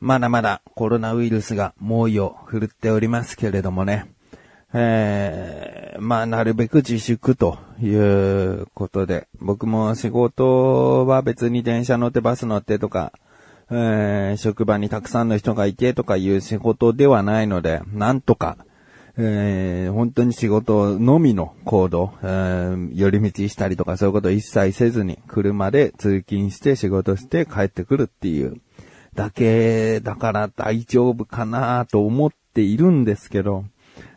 [0.00, 4.06] まだまだコロナウイルスが猛威を振るっておりますけれどもね。
[4.72, 13.12] えー、まあ、なるべく自粛ということで、僕も仕事は別に電車乗ってバス乗ってとか、
[13.70, 18.56] えー、職場にたくさんの人がいてとかいう仕事ではないので、なんとか、
[19.16, 28.60] えー、本当に仕事のみの行動、えー、寄り道したりとかそういうことを一切せずに、車で通勤して仕事して帰ってくるっていう、
[29.20, 33.66] だけだから大丈夫かなと思っているんですけど、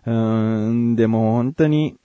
[0.05, 1.98] うーん、でも本当に、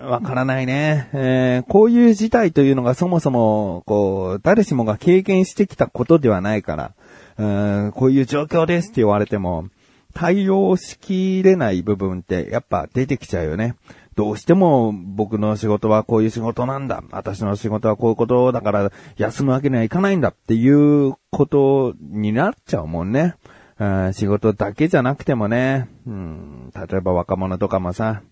[0.00, 1.10] わからないね。
[1.12, 6.92] えー、こういう事態というのがそもそも、こう、誰しもが経験してきたことではないから、
[7.38, 9.68] うーんこういう状況ですって言われても、
[10.12, 13.76] 対応しきれない部分ってやっぱ出てきちゃうよね。
[14.16, 17.02] どうしても僕の仕事はこういう仕事なんだ。
[17.10, 23.36] 私の仕事はこういうことだから休むわけにはいかないんだっていうことになっちゃうもんね。
[24.12, 28.22] 仕事だけじゃなくてもね、うん、例えば若者とかもさ、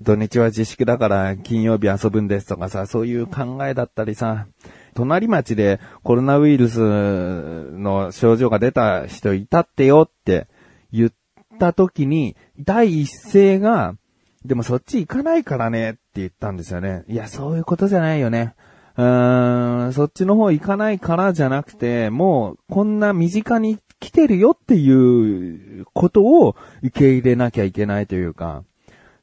[0.00, 4.46] 土日は自粛だから金曜日遊ぶんですとかさ、そういう考えだったりさ、
[4.94, 10.46] 隣町でコロナウイルスの症状が出た人いたってよって
[10.92, 11.12] 言っ
[11.58, 13.94] た時に、第一声が、
[14.46, 17.04] でもそっち行かないからねって言ったんですよね。
[17.08, 18.54] いや、そういうことじゃないよね。
[18.96, 28.64] うーん、そっちの方行かないからじゃなくて、もう、こんな身近に来てるよっていうことを受け入れなきゃいけないというか、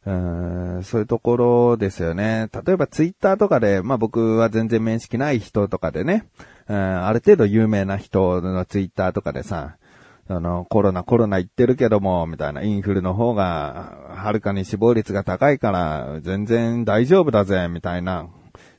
[0.06, 2.50] うんそういうところですよね。
[2.66, 6.28] 例えばツイッターとかで、まあ僕は全然面識ない人とかでね、
[6.68, 9.78] うんある程度有名な人のツイッターとかでさ、
[10.30, 18.30] あの、コロナコロナ言ってるけども、みたいな、インフルの方が、はるかに死亡率が高いから、全然大丈夫だぜ、みたいな、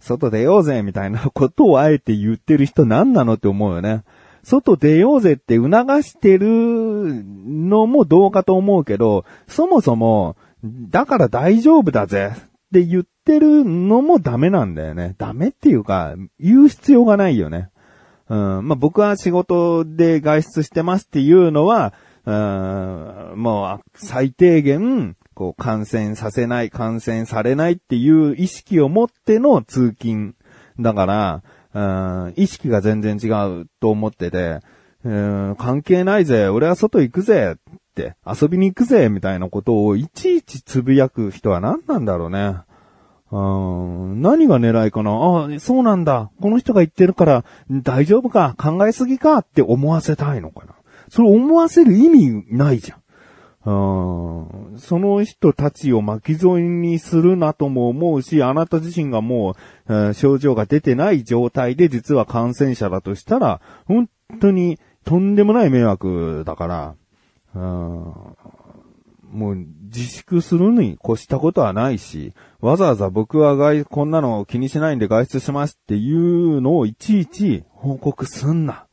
[0.00, 4.04] 外出ようぜ、みたいな ことをあえて言ってる人何なのって思うよね。
[4.42, 5.70] 外出ようぜって促
[6.02, 12.40] してるのもどうかと思うけど、そもそも、だから大丈夫だぜっ
[12.72, 15.14] て言ってるのもダメなんだよね。
[15.19, 17.70] ダメっていうか、言う必要がないよね。
[18.28, 21.92] うん、まあ、僕は仕事で外出してますっていうのは、
[22.26, 30.34] うん、もう最低限、こう感染させない、感染されないっていう意識を持っての通勤。
[30.80, 31.42] だから、
[31.74, 33.28] うん、意識が全然違
[33.60, 34.60] うと思ってて、
[35.04, 35.12] う
[35.50, 42.56] ん、関係ないぜ、俺は外行くぜって、遊びに行くぜ、みたいなことをいちいちつぶやく人は何なんだろうね。
[43.36, 45.10] 何が狙いかな？
[45.56, 46.30] あ、そうなんだ。
[46.40, 48.54] この人が言ってるから大丈夫か？
[48.56, 49.38] 考えすぎか？
[49.38, 50.74] って思わせたいのかな？
[51.08, 52.98] それ思わせる意味ないじゃん。
[53.66, 59.56] うん、その人たちを巻き添えにするなとも思うし、あなた自身がも
[59.88, 66.94] う、症状が出てない状態で実は感染者だとしたら、本当にとんでもない迷惑だから、
[67.54, 78.87] うん、もう自粛するに越したことはないし、わざわざ僕は外、こんなの気にしないんで外出しますっていうのをいちいち報告すんな。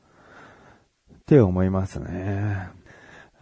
[1.13, 2.69] って思いますね。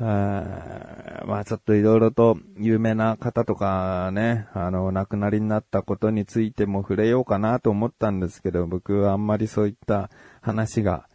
[0.02, 10.10] あまあちょっといろいろと有名な方とかね、あの、亡くなりになったことについても触れようかなと思ったんですけど、僕はあんまりそういった
[10.42, 11.10] 話が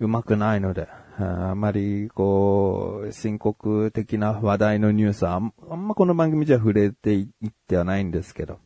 [0.00, 8.58] うまくないので、あまり、こう、深刻的な話題のニュースはあんあんまこの番組じゃ触れていってはないんですけど、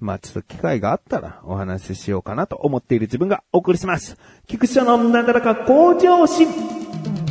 [0.00, 4.16] まあちょっと機会があったらお話ししようかなと思っている自分がお送りします。
[4.46, 7.21] 菊池のなだらか向上心。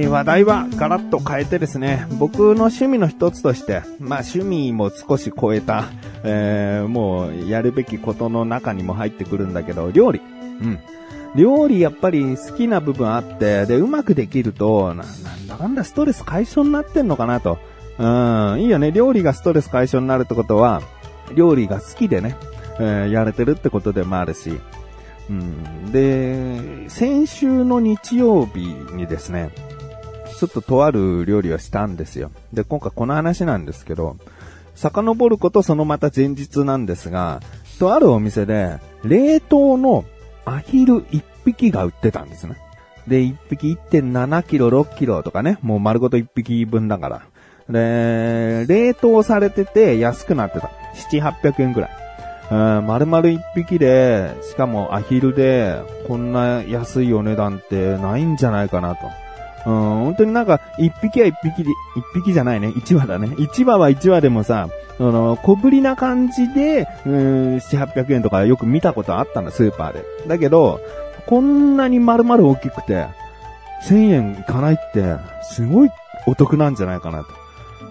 [0.00, 5.84] え話題はガラッと変えてですね、僕の趣味の一つとして、まあ趣味も少し超えた、
[6.24, 10.20] えー、もうやるべきことの中にも入ってくるんだけど、料理。
[10.60, 10.78] うん。
[11.34, 17.58] 料理やっぱり好きな部分あって、で、うまくできると、な、なんだかんだストレス解消になってんのかなと。
[17.98, 18.06] う
[18.56, 18.92] ん、いいよね。
[18.92, 20.82] 料理がストレス解消になるってことは、
[21.34, 22.36] 料理が好きでね、
[22.78, 24.58] えー、やれてるってことでもあるし。
[25.30, 29.50] うん、で、先週の日曜日にですね、
[30.42, 32.32] ちょっととある料理をしたんですよ。
[32.52, 34.16] で、今回この話なんですけど、
[34.74, 37.38] 遡ることそのまた前日なんですが、
[37.78, 40.04] とあるお店で、冷凍の
[40.44, 42.56] アヒル1匹が売ってたんですね。
[43.06, 47.22] で、1匹1.7キロ、6キロとかね、もう丸ごと1匹分だから。
[47.68, 50.72] で、冷凍されてて安くなってた。
[51.12, 51.90] 7、800円くらい。
[52.50, 59.22] うん、丸々1匹で、しかもアヒルで、こんな安いお値段ってないんじゃないかなと。
[59.64, 59.74] うん、
[60.04, 62.72] 本当になんか、一匹は一匹で、一匹じゃないね。
[62.76, 63.34] 一羽だね。
[63.38, 64.68] 一羽は一羽でもさ、
[64.98, 70.04] あの、小ぶりな感じで、うん、7、800円とかよく見たことあったの、スーパーで。
[70.26, 70.80] だけど、
[71.26, 73.06] こんなに丸々大きくて、
[73.84, 75.90] 1000円いかないって、すごい
[76.26, 77.26] お得なんじゃないかなと。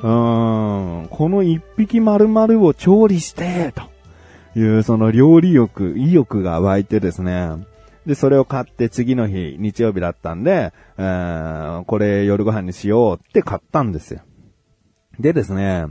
[0.03, 7.49] うーん、この一匹丸々を調理して、という、その料理欲、意欲が湧いてですね。
[8.05, 14.21] で、それを買って次の日、日曜日だったんで、えー、これ夜ご飯にしようって買ったんですよ。
[15.19, 15.85] でですね、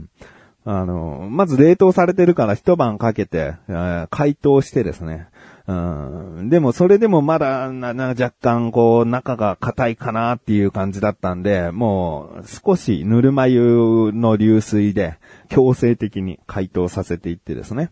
[0.63, 5.27] あの、まず冷凍されてるから一晩かけて、えー、解凍してですね、
[5.67, 15.17] うん、でもそれでもまだなな若干こう中が硬いかなっていう感じだったんで、もう少しぬるま湯の流水で
[15.49, 17.91] 強制的に解凍させていってですね。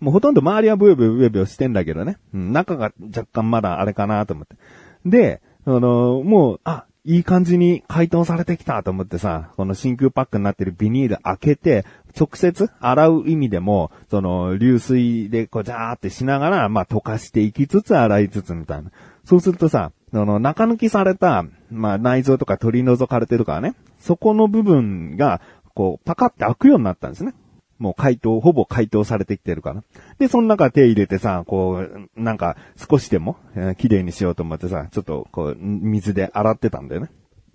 [0.00, 2.18] もうほとんど周りはブヨブヨブヨブヨしてんだけどね。
[2.34, 4.56] うん、中が若干まだあれかなと思って。
[5.04, 11.86] で、あの、もう、あ、いい感じに解凍されてきたと思ってさ、この真空パックになってるビニール開けて、
[12.18, 18.90] 直接洗う意味でも、その、流水でこうジャーってしながら、まあ溶かしていきつつ洗いつつみたいな。
[19.24, 25.40] そうするとさ、その中抜きされた、まあ内臓とか取り除かれてるからね、そこの部分が、
[25.74, 27.32] こう、パカって開くようになったんですね。
[27.78, 29.82] もう解凍、ほぼ解凍されてきてるから。
[30.18, 37.10] で、その中手入れてさ、こう、なんか少しでも、えー、綺麗にしようと思ってさ、ちょっとこう、水で洗ってたんだよね。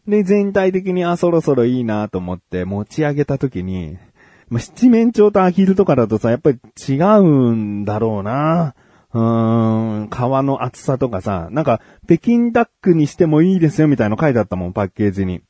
[0.07, 3.97] で、全体的に、あ、そろそろいいなと思って持ち上げた時に、
[4.49, 8.75] まあ、七面鳥とアヒルとかだとさ、やっぱり違うんだろうな。
[9.13, 10.13] うーん、皮
[10.45, 15.41] の厚さとかさ、なんか、北京ダックにしてもいいですよみたいなの書いてあったもん、パッケージに。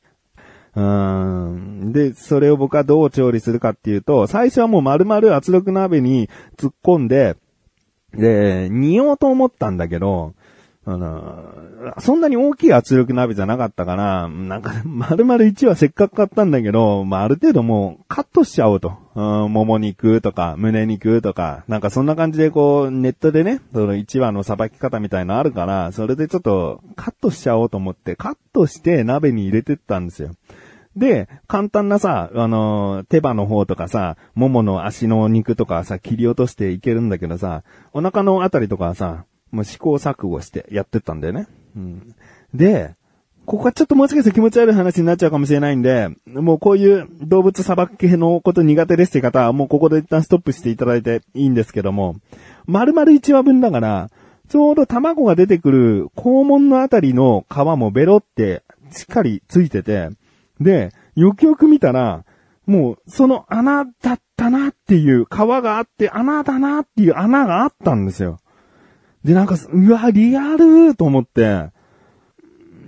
[0.76, 1.92] うん。
[1.92, 7.36] で、それを僕はどう調理するかっていうと、最初はもう丸々圧力鍋に突っ込んで、
[8.12, 10.34] で、煮ようと思ったんだけど、
[10.86, 11.44] あの、
[11.98, 18.92] そんなに大きい圧力鍋じゃなかったから、なんか、丸々1はせっかく買ったんだけど、まあ、ある程度もうカットしちゃおうと。
[19.14, 30.32] うん、もも肉とか、胸肉とか、なんかそんな感じでこう、ネットでね、その1話のさばき方みたいのあるから、それでちょっとカットしちゃおうと思って、カットして鍋に入れてったんですよ。
[30.96, 41.46] で、簡単なさ、あの、手羽の方とかさ、ももの足の肉とかさ、切り落としていけるんだけどさ、お腹のあたりとかさ、もう試行錯誤してやってったんだよね。
[41.76, 42.14] うん。
[42.52, 42.94] で、
[43.46, 52.16] ここはちょっともしかして気持ち悪い話になっちゃうかもしれないんで、もうこういう動物砂漠系のこと苦手ですって方は、もうここで一旦ストップしていただいていいんですけども、
[52.66, 54.10] 丸々1話分だから、
[54.48, 60.08] ちょうど卵が出てくる肛門のあたりの皮もベロってしっかりついてて、
[60.60, 62.24] で、よくよく見たら、
[62.66, 68.40] もうその穴だったなっていう、皮があって穴だなっていう穴があったんですよ。
[69.24, 71.70] で、なんか、うわ、リアルと思って、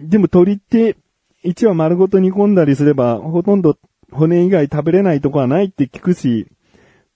[0.03, 0.97] でも鳥って
[1.45, 3.79] 1羽丸ごと煮込んだりすれば、ほとんど
[4.13, 6.47] 骨以外食べれないとこはないって聞くし、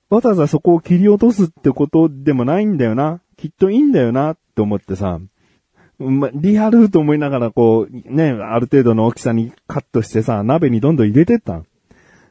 [0.09, 3.21] わざわざそこを切り落とすってことでもないんだよな。
[3.37, 5.21] きっといいんだよなって思ってさ、
[5.99, 11.63] ま、リアルと思いながらこう、ね、ある程度の大きさにカットしてさ、鍋にどんどん入れてった。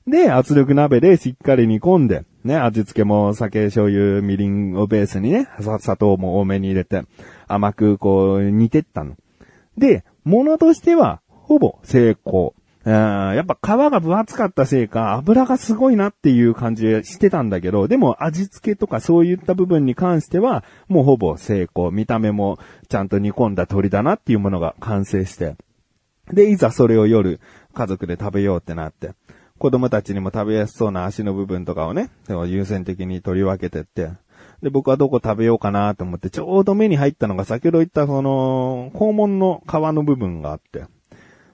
[0.07, 7.03] で、圧力鍋でしっかり煮込んで、ね、味付けも酒、醤油、みりんをベースにね、砂糖も多めに入れて、
[7.47, 9.15] 甘くこう煮てったの。
[9.77, 12.53] で、ものとしては、ほぼ成功。
[12.85, 21.91] やっぱ皮が分厚かったせいか、油がすごいなっていう感じしてたんだけど、でも味付けとかそういった部分に関しては、もうほぼ成功。
[21.91, 25.55] 見た目もちゃんと煮込んだ鶏だなっていうものが完成して。
[26.31, 27.39] で、いざそれを夜、
[27.73, 29.11] 家族で食べようってなって。
[29.59, 32.09] 子供たちにも食べやすそうな足の部分とかをね、
[32.47, 34.09] 優先的に取り分けてって、
[34.61, 40.85] で、僕はどこ食べようかなと思って、ちょうど目に入ったのが先ほど言ったその、肛門の皮の部分があって。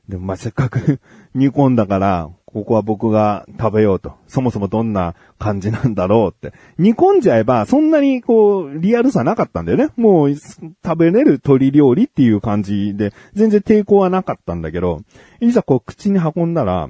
[0.08, 1.00] で、まあ、せっかく
[1.34, 4.14] 煮込んだから、ここは僕が食べようと。
[4.28, 6.56] そもそもどんな感じなんだろうって。
[6.78, 9.90] 煮込んじゃえば、そんなにこう、リアルさなかったんだよね。
[9.98, 15.02] もう、食べれる鶏料理っていう感じで、全然抵抗はなかったんだけど、
[15.42, 16.90] いざこう口に運んだら、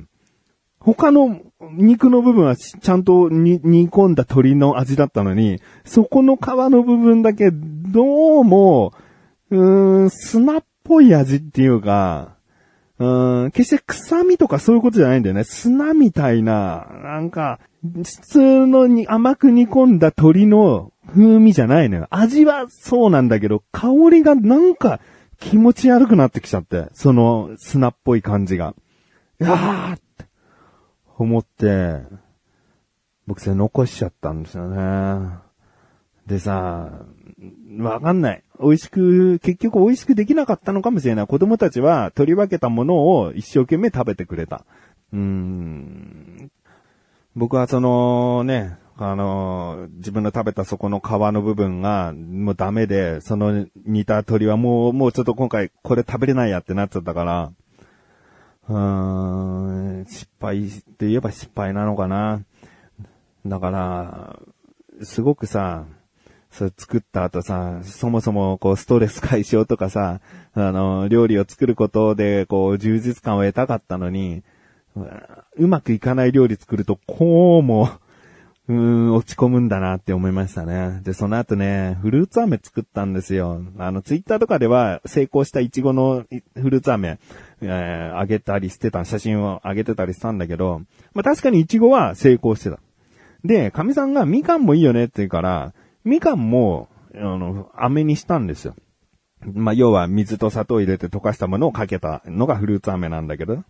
[0.86, 8.94] 他の肉の部分はちゃんと煮込んだ鶏の味だったのに、そこの皮の部分だけどうも、
[9.50, 12.36] うーん、砂っぽい味っていうか、
[13.00, 15.44] うん、決して臭みとかそういうことじゃないんだよね。
[15.44, 22.08] 砂みたいな、なんか、普通のに甘く煮込んだ鶏の風味じゃないのよ。
[22.12, 25.00] 味はそうなんだけど、香りがなんか
[25.40, 28.76] 気持ち悪くなってきちゃって、その砂っぽい感じが。
[29.42, 30.06] いやー
[31.18, 32.02] 思って、
[33.28, 35.46] 僕それ残しちゃったんですよね。
[36.28, 36.92] でさ、
[37.78, 38.44] わかんない。
[38.60, 41.28] 美味しく、結局美味しくできなかったのかもしれない。
[41.28, 44.66] 子供たちは取り分けたものを一生懸命食べてくれた。
[45.14, 46.52] うん。
[47.36, 57.52] 僕はそのね、あの、自分の食べたそこの皮の部分がもうダメで、その煮た鶏はもう、もうちょっと今回これ食べれないやってなっちゃったから、
[58.68, 62.44] うーん、失敗って言えば失敗なのかな。
[63.46, 64.40] だから、
[65.04, 65.86] すごくさ、
[66.52, 70.22] それ作った後さ、そもそもこうストレス解消とかさ、
[70.54, 74.42] あの、料理を作ることでこう充実感を得たかったのに、
[75.58, 77.90] うまくいかない料理作るとこうも、
[78.68, 81.02] うーん、落ち込むんだなって思いましたね。
[81.04, 83.62] で、その後ね、フルーツ飴作ったんですよ。
[83.78, 87.20] あの、ツイッターとかでは成功したイチゴのフルーツ飴、
[87.62, 90.82] えー、あげたりしてた、写真を上げてたりしたんだけど、
[91.14, 92.80] まあ、確かにイチゴは成功してた。
[93.44, 98.76] で、神さんがみかんもいいよねって言うから、みかんも、あの、飴にしたんですよ。
[99.54, 103.64] まあ、要は水と砂糖入れて溶かしたものをかけたのがフルーツ飴なんだけど。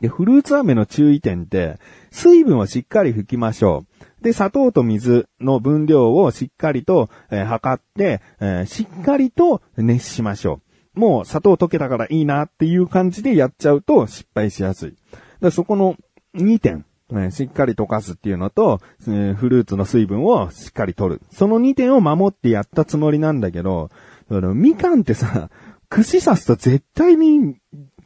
[0.00, 1.78] で、フルーツ飴の注意点って、
[2.10, 3.84] 水分をしっかり拭きましょ
[4.20, 4.24] う。
[4.24, 10.60] で、砂糖と水の分量をしっかりと、えー、測って、えー、しっかりと熱しましょ
[10.96, 11.00] う。
[11.00, 14.96] もう砂糖溶けたからいいなっていう感じでやっちゃうと失敗しやすい。
[15.40, 15.96] でそこの
[16.36, 21.20] 2点、ね、しっかり溶かすっていうのと、え、フルーツの水分をしっかり取る。
[21.30, 23.90] その2点を守ってやったつもりなんだけど、
[24.30, 25.50] みかんってさ、
[25.90, 27.56] 串刺すと絶対に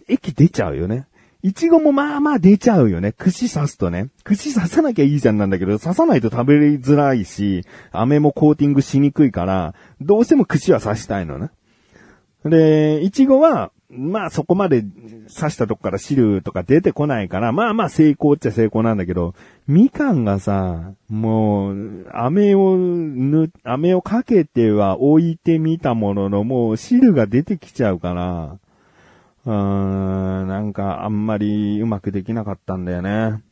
[0.08, 1.06] 液出ちゃうよね。
[1.42, 3.12] いちごもまあまあ出ちゃうよね。
[3.12, 4.08] 串刺すとね。
[4.24, 11.50] 串刺さなきゃいいじゃんなんだけど、刺さないと食べづらいし、飴もコーティングしにくいから、どうしても串は刺したいのね。
[12.44, 14.82] で、いちごは、まあそこまで
[15.34, 19.34] 刺したとこから汁とか出てこないから、まあまあ成功っちゃ成功なんだけど、
[19.68, 28.58] みかんがさ、もう、飴をぬ、飴をかけては置いてみたものの、もう汁が出てきちゃうから、
[29.48, 29.54] うー
[30.44, 33.42] ん、なんかあんまりうまくできなかったんだよね。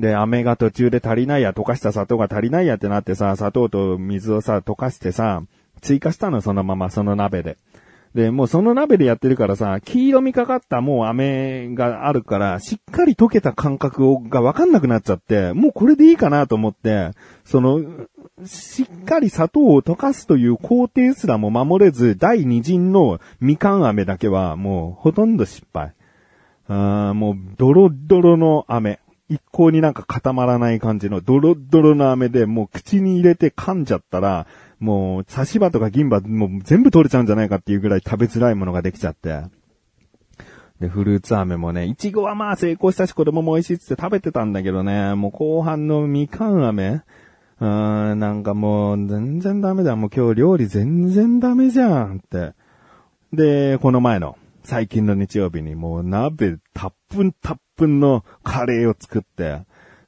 [0.00, 5.42] で、飴が途中で足りないや、溶かした砂糖が足りないやってなってさ、砂糖と水をさ、溶かしてさ、
[5.80, 7.56] 追加したの、そのまま、その鍋で。
[8.16, 17.10] で、もうその鍋でやってるからさ、黄色みかかったもう飴があるから、しっかり溶けた感覚がわかんなくなっちゃって、もうこれでいいかなと思って、
[17.44, 17.80] その、
[18.46, 25.94] しっかり砂糖を溶かすという工程すらも守れず、第二陣のみかん飴だけはもうほとんど失敗。
[26.66, 28.98] あもうドロドロの飴。
[29.30, 34.46] 一向になんか固まらない感じのドロドロの飴でもう口に入れて噛んじゃったら、
[34.80, 39.44] もう、刺し歯とか銀歯、もう全部取れちゃうんじゃないかっていうぐらい食べづらいものができちゃって。
[40.78, 47.02] で、フルーツ飴もね、いちごはまあ成功したし子供も美味しいって食べてたんだけどね、もう後半のみかん飴
[47.60, 49.96] うーん、なんかもう全然ダメだ。
[49.96, 52.54] もう今日料理全然ダメじゃんって。
[53.32, 59.62] で、この前の最近の日曜日にもう鍋たっぷんたっぷんのカレーを作って、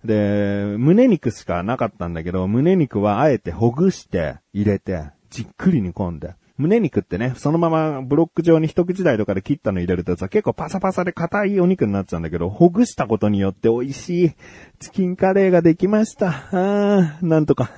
[0.04, 6.34] で、胸肉しかなかったんだけど、胸肉はあえてほぐして入れて、じっくり煮込んで。
[6.58, 14.32] 胸肉ってね、そのままブロック状に一口大とかで切ったの入れるとさ、結構パサパサで硬いお肉になっちゃうんだけど、ほぐしたことによって美味しい
[14.78, 16.28] チキンカレーができました。
[16.28, 17.70] あー、なんとか、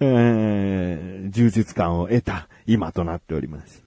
[0.00, 3.84] えー、充実感を得た今となっております。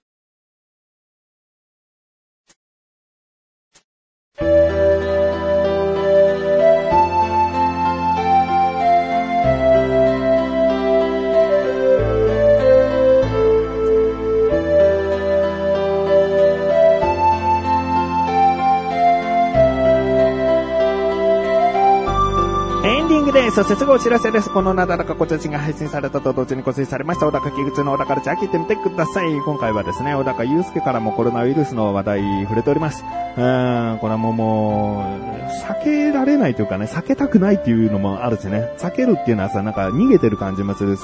[23.48, 23.56] です。
[23.56, 24.50] そしてすぐお知らせです。
[24.50, 29.32] このなだらかこちらちが配信されたと同時に更新されました、小高木口の小高ルチャー聞いてみてください。
[29.32, 33.04] 今回はですね、小高祐介からもコロナウイルスの話題触れております。
[33.04, 41.02] うん、これはもうもう、避けられないというかね、避けたくないっていうのもあるしね、避けるっていうのはさ、なんか逃げてる感じもするし、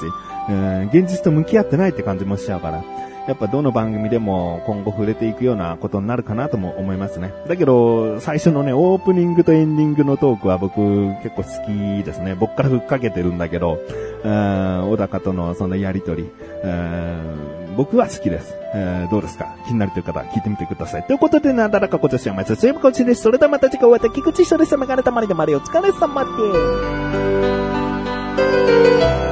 [0.49, 2.83] うん、現実と向き合ってないって感じもしちゃうから。
[3.27, 7.33] やっぱどの番組でも今後触れていくようなことになるかなとも思いますね。
[7.47, 10.79] だけど、最初のね、オープニングとエンディングのトークは僕
[11.23, 12.35] 結構好きですね。
[12.35, 13.79] 僕からふっかけてるんだけど、
[14.23, 16.29] うん小高とのそのやりとり、
[16.63, 18.55] うん僕は好きです。
[18.73, 19.53] えー、どうですか？
[19.67, 21.03] 気になるという方は聞いてみてください。
[21.03, 22.53] ということで、なだらかこちらしやまいす。
[22.53, 23.23] いえばこちです。
[23.23, 24.77] それではまた次回お会いできくちしょです。
[24.77, 26.29] メガネたまりでまりお疲れ様で
[29.21, 29.24] す。